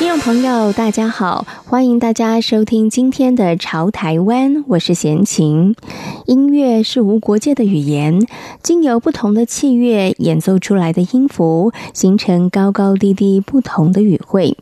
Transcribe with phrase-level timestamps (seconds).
[0.00, 5.76] 听众朋友，大家好，欢迎大家收听今天的《潮台湾》，我是贤琴。
[6.24, 8.26] 音乐是无国界的语言，
[8.62, 14.56] 经由不同的器乐演奏出来的音符，形成高高低低不同的语汇。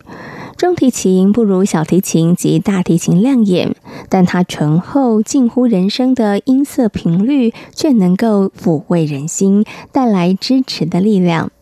[0.56, 3.77] 中提琴不如小提琴及大提琴亮眼，
[4.09, 11.52] 但它醇厚近乎人声的音色频率，却能够抚慰人心，带来支持的力量。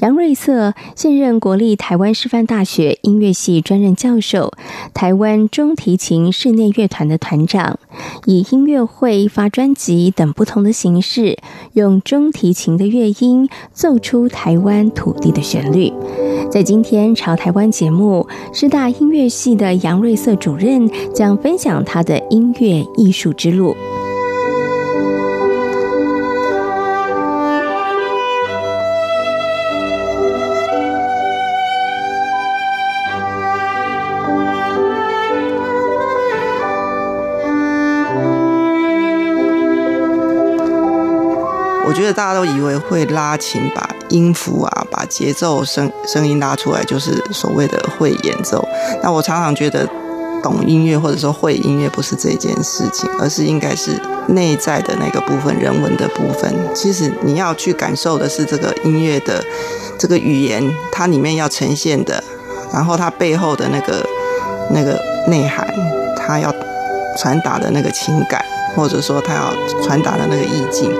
[0.00, 4.52] 杨瑞瑟现任国立台湾师范大学音乐系专任教授，
[4.92, 7.78] 台湾中提琴室内乐团的团长，
[8.26, 11.38] 以音乐会、发专辑等不同的形式，
[11.72, 15.92] 用中提琴的乐音奏出台湾土地的旋律。
[16.50, 23.74] 在今天潮台湾节目，师大音乐系的杨瑞瑟主任将分享他的音乐艺术之路。
[42.06, 48.66] 得大家都以为会拉琴，把音符啊，把节奏声声音拉出来，就是所谓的会演奏。
[49.02, 49.88] 那我常常觉得，
[50.42, 56.54] 懂音乐或者说会音乐不是这件事情，而是应该是内在的那个部分，人文的部分。
[56.74, 59.42] 其实你要去感受的是这个音乐的
[59.98, 60.62] 这个语言，
[60.92, 62.22] 它里面要呈现的，
[62.72, 64.06] 然后它背后的那个
[64.70, 65.66] 那个内涵，
[66.16, 66.54] 它要
[67.18, 68.40] 传达的那个情感，
[68.76, 70.92] 或者说它要传达的那个意境。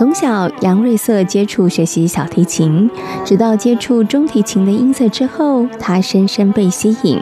[0.00, 2.90] 从小，杨瑞瑟接触学习小提琴，
[3.22, 7.20] 直到接触中提琴的音色之后，他深深被吸引。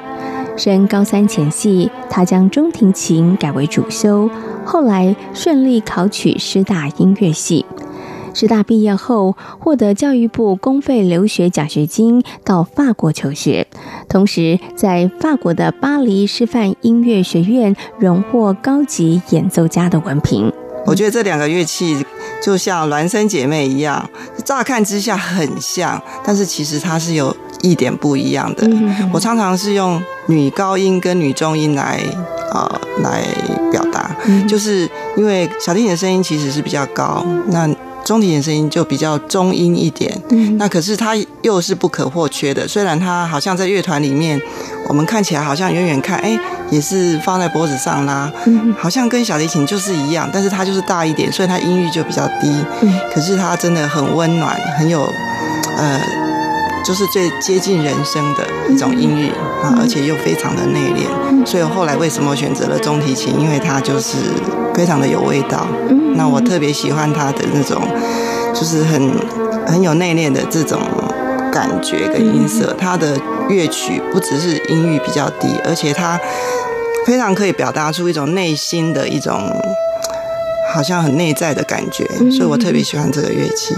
[0.56, 4.30] 升高三前夕，他将中提琴改为主修，
[4.64, 7.66] 后来顺利考取师大音乐系。
[8.32, 13.66] 师大毕业后，获得教育部公费留学奖学金到法国求学，
[14.08, 20.52] 同时在法国的巴黎师范音乐学院荣获高级演奏家的文凭。
[20.86, 22.06] 我觉得这两个乐器
[22.42, 24.08] 就像孪生姐妹一样，
[24.44, 28.68] 乍看之下很像，但是其实它是有一点不一样的。
[29.12, 32.00] 我常常是用女高音跟女中音来
[32.52, 33.24] 呃来
[33.70, 34.16] 表达，
[34.48, 37.68] 就是因为小提琴的声音其实是比较高，那。
[38.04, 42.66] 中提琴声音就比较中音一点，嗯，那可是它又是不可或缺的。
[42.66, 44.40] 虽然它好像在乐团里面，
[44.88, 46.38] 我们看起来好像远远看，哎，
[46.70, 52.48] 也是放在脖子上啦，嗯，好像跟小提琴就是一样，但是它就是大一点，所以它音域就比较低。
[52.80, 55.02] 嗯，可是它真的很温暖，很有，
[55.76, 56.00] 呃，
[56.84, 59.28] 就是最接近人声的一种音域
[59.62, 61.46] 啊，而且又非常的内敛。
[61.46, 63.38] 所以后来为什么选择了中提琴？
[63.38, 64.16] 因为它就是。
[64.74, 65.66] 非常的有味道，
[66.14, 67.82] 那我特别喜欢它的那种，
[68.54, 69.10] 就是很
[69.66, 70.80] 很有内敛的这种
[71.58, 72.72] 感觉跟音色。
[72.78, 76.16] 他的乐曲不只是音域比较低，而且他
[77.04, 79.34] 非常可以表达出一种内心的一种，
[80.72, 83.74] 好像很内在的感觉，所以我特别喜欢这个乐器。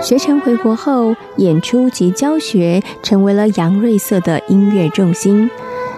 [0.00, 5.50] 学成回国后，演出及教学成为了杨瑞瑟的音乐重心。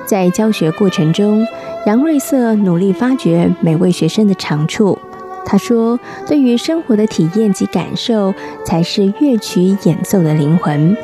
[0.07, 1.47] 在教学过程中，
[1.87, 4.99] 杨瑞瑟努力发掘每位学生的长处。
[5.45, 8.35] 他说：“对于生活的体验及感受，
[8.65, 10.97] 才是乐曲演奏的灵魂，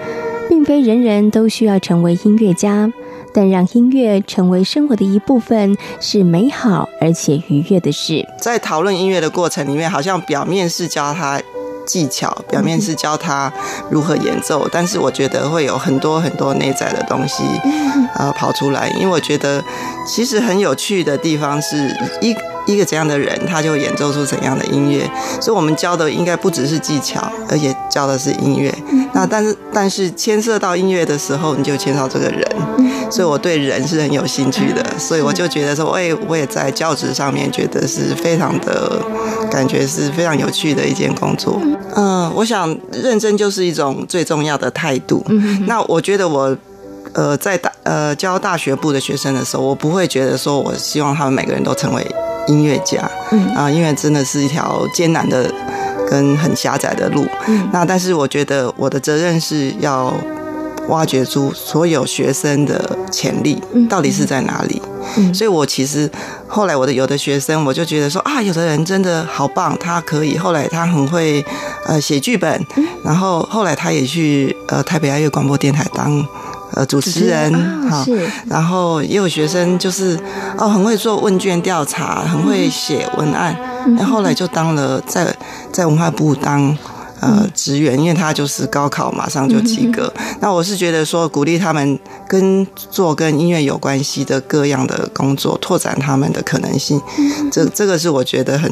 [0.49, 2.93] 并非人人都需要成为音乐家，
[3.33, 11.41] 但让音乐成为生活的一部分，是美好而且愉悦的事。”在讨论音乐的过程里面，好像表面是教他。
[11.87, 13.51] 技巧表面是教他
[13.89, 17.45] 如何演奏，但是我觉得会有很多很多内在的东西，
[18.17, 18.89] 呃，跑出来。
[18.91, 19.63] 因为我觉得
[20.07, 21.77] 其实很有趣的地方是
[22.21, 22.35] 一
[22.67, 25.09] 一个怎样的人，他就演奏出怎样的音乐。
[25.41, 28.75] 所以，我们教的应该不只是技巧，而且教的是音乐。
[29.13, 32.45] 那但是，但是牵涉到音乐的时候，你就牵涉到这个人。
[33.11, 34.85] 所以，我对人是很有兴趣的。
[34.99, 39.01] 所以，我就觉得说，我也，我也在教职上面觉得是非常的，
[39.51, 41.61] 感觉是非常有趣的一件工作。
[41.95, 45.25] 嗯，我想认真就是一种最重要的态度。
[45.67, 46.57] 那我觉得我。
[47.13, 52.07] 呃，在大呃教大学部的学生的时候，我不会觉得说，我希望他们每个人都成为
[52.49, 55.53] 音乐家，嗯啊，因为真的是一条艰难的
[56.09, 57.27] 跟很狭窄的路。
[57.47, 60.15] 嗯，那但是我觉得我的责任是要
[60.89, 64.81] 挖掘出所有学生的潜力到底是在哪里。
[65.17, 66.11] 嗯，所以我其实
[66.49, 71.45] 后来我的有的学生，我就觉得说啊，有的人真的好棒，他可以，后来他很会
[71.87, 72.65] 呃写剧本，
[73.05, 76.27] 然后后来他也去呃台北爱乐广播电台当。
[76.73, 77.53] 呃，主持人
[77.89, 78.05] 哈，
[78.49, 80.19] 然后也有学生就是
[80.59, 83.57] 哦，很会做问卷调查，很会写文案，
[83.97, 85.35] 那后后来就当了在
[85.73, 86.77] 在文化部当
[87.21, 90.13] 呃职员，因为他就是高考马上就及格。
[90.41, 97.01] 那我是觉得说，鼓励他们跟做跟音乐有关系的各样的工作，拓展他们的可能性，
[97.53, 98.71] 这这个是我觉得很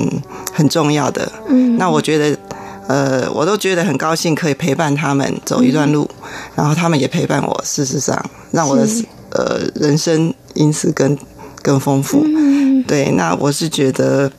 [0.52, 1.31] 很重要的。
[1.79, 2.37] 那我觉得。
[2.86, 7.62] 呃，我都觉得很高兴，可以陪伴他们走一段路，嗯、然后他们也陪伴我。
[7.64, 8.86] 事实上，让我的
[9.31, 11.16] 呃人生因此更
[11.62, 12.22] 更丰富。
[12.25, 14.31] 嗯、对，那我是觉得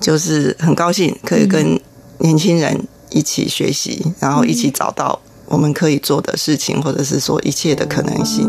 [0.00, 1.78] 就是很高兴，可以跟
[2.18, 8.48] 年轻人一起学习，嗯、然后一起找到我们可以做的事情，或者是说一切的可能性。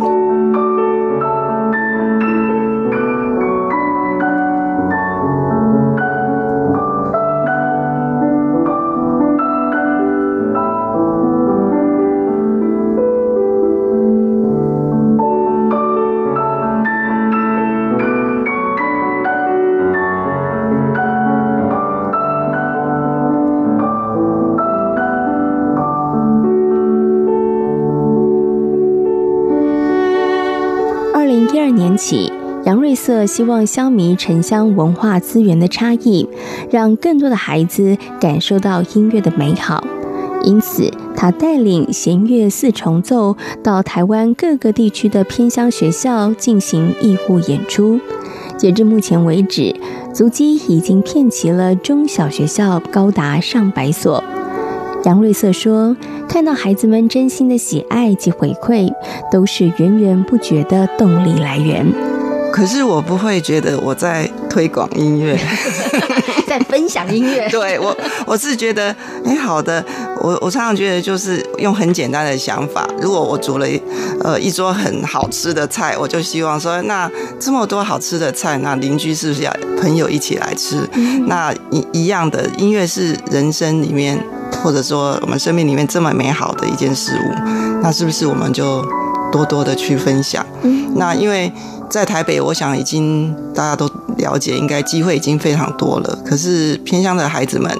[31.29, 32.33] 零一二年起，
[32.65, 36.27] 杨瑞色希望消弭城乡文化资源的差异，
[36.71, 39.83] 让更多的孩子感受到音乐的美好。
[40.43, 47.99] 因此，他带领弦乐四重奏到台湾各个地区的偏乡学校进行义务演出。
[48.57, 49.75] 截至目前为止，
[50.11, 54.23] 足迹已经遍齐了中小学校高达上百所。
[55.05, 55.95] 杨瑞色说
[56.29, 58.87] ：“看到孩子们真心的喜爱及回馈，
[59.31, 61.91] 都是源源不绝的动力来源。
[62.53, 65.37] 可是我不会觉得我在推广音乐，
[66.47, 67.47] 在分享音乐。
[67.51, 67.95] 对我，
[68.25, 68.95] 我是觉得，
[69.25, 69.83] 哎，好的。
[70.21, 72.87] 我我常常觉得，就是用很简单的想法。
[73.01, 73.81] 如果我煮了一
[74.21, 77.09] 呃一桌很好吃的菜，我就希望说，那
[77.39, 80.87] 这么多好吃的菜，那邻居是不是要朋友一起来吃？
[80.93, 84.23] 嗯、那一一样的音乐是人生里面。”
[84.63, 87.33] 或者说，我们生命里面这么美好的一件事物，
[87.81, 88.85] 那是不是我们就
[89.31, 90.45] 多多的去分享？
[90.63, 91.51] 嗯那因为
[91.89, 96.19] 在台北，我想已经大家都了解，应该机会已经非常多了。
[96.25, 97.75] 可是偏乡的孩子们，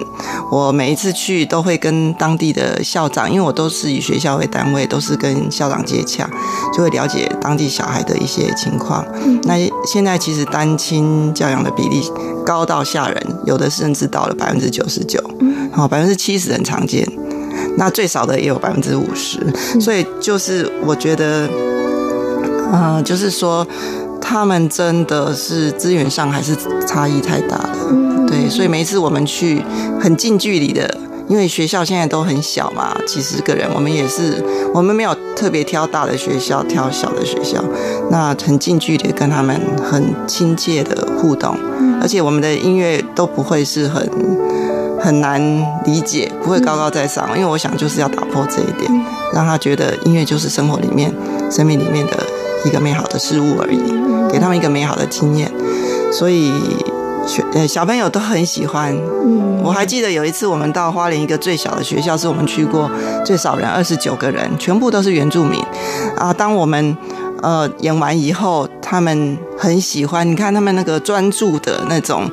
[0.52, 6.30] 我每一次去都会跟当地的校长，因为我都是以学校为单位，都是跟校长接洽，
[6.74, 9.06] 就会了解当地小孩的一些情况。
[9.44, 9.56] 那
[9.86, 12.02] 现在其实单亲教养的比例
[12.46, 15.24] 高到吓人，有的甚至到了百分之九十九。
[15.72, 17.08] 好，百分之七十很常见，
[17.78, 19.40] 那最少的也有百分之五十，
[19.80, 21.48] 所以就是我觉得，
[22.72, 23.66] 呃，就是说
[24.30, 26.56] 他们真的是资源上还是
[26.88, 27.70] 差异太大了，
[28.28, 29.60] 对，所以每一次我们去
[30.00, 30.88] 很近距离的，
[31.28, 34.36] 因为学校现在都很小嘛，几十个人，我们也是，
[34.72, 37.58] 我们没有特别挑大的学校，挑小的学校，
[38.12, 41.58] 那很近距离跟他们很亲切的互动，
[42.00, 44.08] 而且我们的音乐都不会是很。
[45.02, 45.42] 很难
[45.86, 51.10] 理解，不会高高在上，因为我想就是要打破这一点，让他觉得音乐就是生活里面、
[51.50, 52.18] 生命里面的
[52.66, 53.80] 一个美好的事物而已，
[54.32, 55.52] 给他们一个美好的经验。
[56.12, 56.52] 所以，
[57.54, 58.96] 呃，小朋友都很喜欢。
[59.64, 62.90] 我还记得有一次我们到花莲一个最小的学校，是我们去过
[63.26, 65.62] 最少人二十九个人，全部都是原住民
[66.18, 66.34] 啊。
[66.34, 66.98] 当我们
[67.42, 72.30] 呃演完以后，他们很喜欢，你看他们那个专注的那种。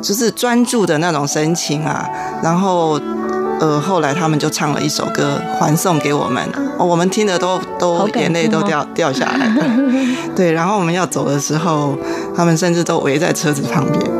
[0.00, 2.08] 就是专注的那种神情啊，
[2.40, 3.00] 然后，
[3.60, 6.42] 呃，后来他们就唱了一首歌还送给我们，
[6.78, 9.64] 哦，我们听的都都眼泪都掉掉下来了。
[10.36, 11.96] 对，然后我们要走的时候，
[12.36, 14.18] 他们甚至都围在车子旁边。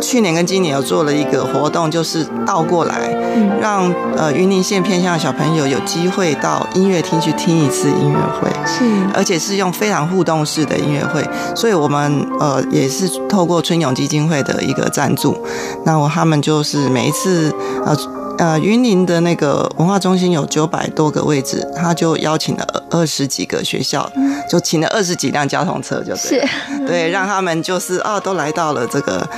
[0.00, 3.12] 去年跟今年有做了一个活动，就是倒过来。
[3.60, 15.36] 让呃云林县偏向的小朋友有机会到音乐厅去听一次音乐会，是，而且是用非常互动式的音乐会，所以我们呃也是透过春永基金会的一个赞助，
[15.84, 17.52] 那我他们就是每一次
[17.84, 17.96] 呃。
[18.38, 24.08] 呃，云林的那个文化中心有九百多个位置，他就邀请了二十几个学校，
[24.48, 26.48] 就请了二十几辆交通车，就对，是
[26.86, 29.28] 对，让他们就是啊，都来到了这个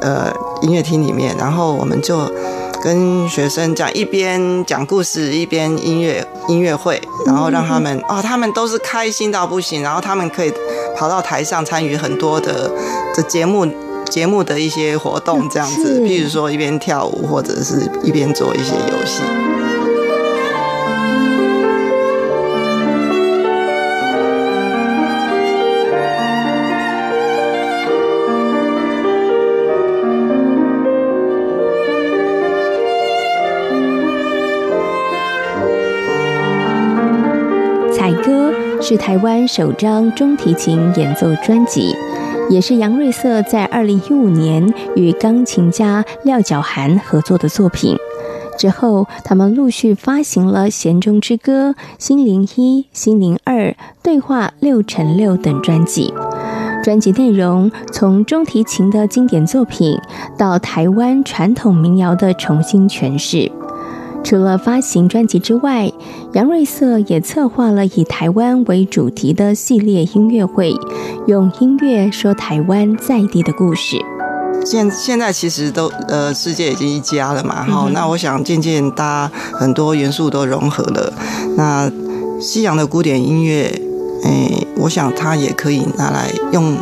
[0.00, 0.32] 呃
[0.62, 2.26] 音乐厅里面，然后我们就
[2.82, 10.52] 跟学生讲，一边讲故事，一边音乐音乐会，然后让他们啊，他们都是开心到不行，然后他们可以
[10.96, 12.70] 跑到台上参与很多的
[13.14, 13.66] 的节目。
[14.10, 19.22] 节目的一些活动这样子，譬如说一边跳舞或者是一边做一些游戏。
[37.96, 38.52] 采歌
[38.82, 41.94] 是台湾首张中提琴演奏专辑。
[42.50, 47.96] 也是杨瑞色在二零一五年与钢琴家廖角涵合作的作品。
[48.58, 53.54] 之后，他们陆续发行了《弦中之歌》《心灵一》《心灵二》
[54.02, 56.12] 《对话六乘六》等专辑。
[56.82, 59.98] 专辑内容从中提琴的经典作品
[60.36, 63.50] 到台湾传统民谣的重新诠释。
[64.22, 65.90] 除了发行专辑之外，
[66.34, 70.72] 杨瑞色也策划了以台湾为主题的系列音乐会，
[71.26, 73.96] 用音乐说台湾在地的故事。
[74.64, 81.12] 现现在其实都呃，世界已经一家了嘛，好、嗯，那我想渐渐大家很多元素都融合了。
[81.56, 81.90] 那
[82.38, 83.80] 西洋的古典音乐，
[84.22, 86.76] 哎，我想它也可以拿来用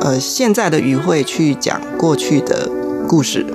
[0.00, 2.70] 呃现在的语汇去讲过去的。
[3.14, 3.46] 故事，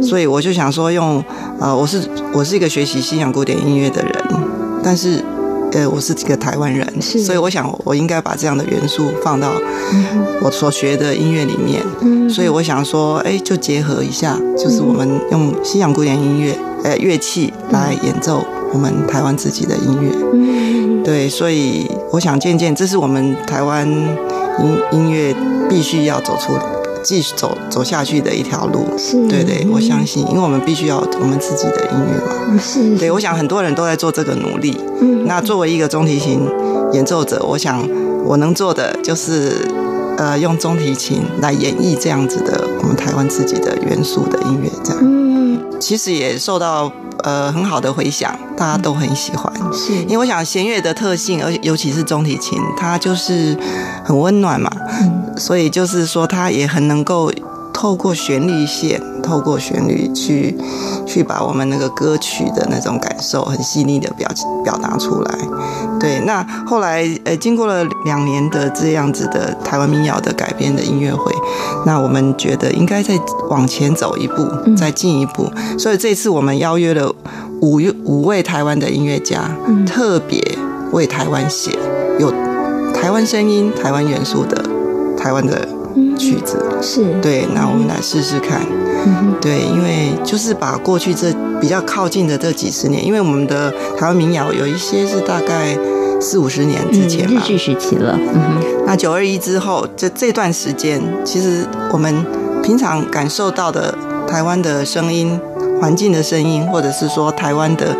[0.00, 1.22] 所以我就想说用，
[1.60, 2.00] 呃，我是
[2.32, 4.12] 我是一个学习西洋古典音乐的人，
[4.82, 5.22] 但是，
[5.72, 9.52] 呃，我是一个台湾人，所以我想我应该把这样的元素放到
[10.40, 11.82] 我所学的音乐里面，
[12.30, 18.42] 所以我想说，哎，就结合一下，就是我们用西洋古典音乐，呃，乐器来演奏
[18.72, 25.36] 我们台湾自己的音乐，对，所以我想渐渐，这是我们台湾音音乐
[25.68, 26.81] 必须要走出的。
[27.02, 34.78] 继续走走下去的一条路，是对对，我相信，因为我们必须要我们自己的音乐嘛，是，对，我想很多人都在做这个努力。
[35.00, 36.48] 嗯，那作为一个中提琴
[36.92, 37.86] 演奏者，我想
[38.24, 39.66] 我能做的就是，
[40.16, 45.00] 呃，用中提琴来演绎这样子的我们台湾自己的元素的音乐，这样。
[45.02, 46.90] 嗯，其实也受到。
[47.24, 49.52] 呃，很好的回响，大家都很喜欢。
[49.72, 53.56] 是，因为我想弦乐的特性，而且尤其是中提琴，它就是
[54.02, 54.81] 很温暖嘛，嗯，
[55.42, 57.32] 所以就是说，它也很能够。
[57.74, 60.54] 透过旋律线，透过旋律去
[61.04, 64.28] 去把我们那个歌曲的那种感受很细腻的表
[64.62, 65.38] 表达出来。
[65.98, 71.32] 对，那后来呃，经过了两年的这样子的台湾民谣的改编的音乐会，
[71.84, 73.18] 那我们觉得应该再
[73.48, 74.46] 往前走一步，
[74.76, 75.50] 再进一步。
[75.78, 77.12] 所以这次我们邀约了
[77.62, 79.50] 五五位台湾的音乐家，
[79.86, 80.40] 特别
[80.92, 81.76] 为台湾写
[82.20, 82.30] 有
[82.92, 84.62] 台湾声音、台湾元素的
[85.22, 85.68] 台湾的。
[86.18, 88.60] 曲子是对，那我们来试试看。
[89.04, 95.76] 嗯，对，因为就是把过去这比较靠近的这几十年，因为我们的台湾民谣有一些是大概
[96.18, 98.18] 四五十年之前嘛，日据时期了。
[98.18, 102.24] 嗯哼，那九二一之后，这这段时间，其实我们
[102.62, 103.94] 平常感受到的
[104.26, 105.38] 台湾的声音、
[105.78, 107.94] 环境的声音，或者是说台湾的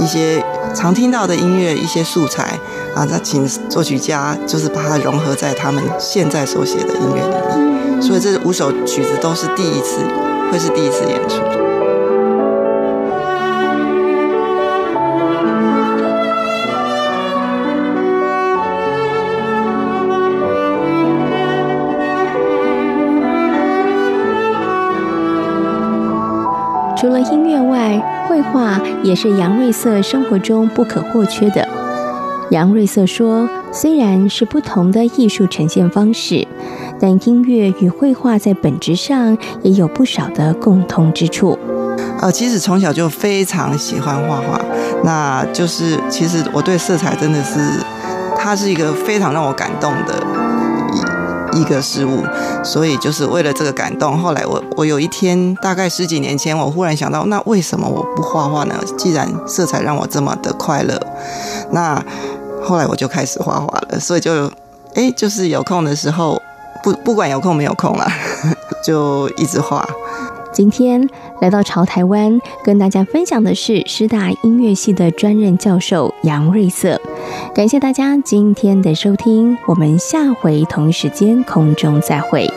[0.00, 0.42] 一些
[0.74, 2.58] 常听到的音乐、一些素材。
[2.94, 10.00] 啊，那请作曲家就是把它融合在他们现在所写的音乐里面，所以这五首曲子都是第一次，
[10.50, 11.40] 会是第一次演出。
[26.96, 31.73] 除了音乐外，绘画也是杨瑞色生活中不可或缺的。
[32.54, 36.46] 杨瑞色说：“虽然是不同的艺术呈现方式，
[37.00, 41.58] 但音乐与绘画在本质上也有不少的共通之处。
[42.20, 44.60] 呃，其实从小就非常喜欢画画，
[45.02, 47.58] 那就是其实我对色彩真的是，
[48.38, 50.14] 它是一个非常让我感动的
[51.52, 52.22] 一一个事物。
[52.62, 58.76] 所以就是为了这个感动，后来我我有一天大概十几年前，我忽然想到，那为什么我不画画呢？
[58.96, 60.96] 既然色彩让我这么的快乐，
[61.72, 62.00] 那。”
[62.64, 64.50] 后来我就开始画画了，所以就，
[64.94, 66.40] 哎，就是有空的时候，
[66.82, 68.06] 不不管有空没有空啦，
[68.82, 69.86] 就一直画。
[70.52, 71.08] 今天
[71.40, 77.00] 来到潮台湾，跟大家分享的是师大音乐系的专任教授杨瑞色。
[77.52, 82.48] 感谢大家今天的收听，我们下回同一时间空中再会。